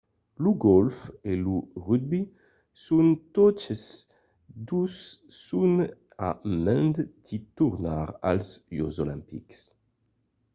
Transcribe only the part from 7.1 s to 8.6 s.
de tornar als